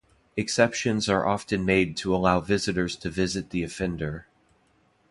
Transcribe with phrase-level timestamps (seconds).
[0.35, 4.25] Exceptions are often made to allow visitors to visit the offender.